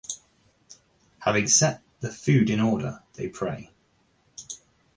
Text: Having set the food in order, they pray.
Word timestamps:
Having 1.19 1.49
set 1.49 1.83
the 1.99 2.11
food 2.11 2.49
in 2.49 2.59
order, 2.59 3.03
they 3.13 3.29
pray. 3.29 3.69